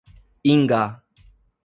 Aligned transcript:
Ingá 0.53 0.81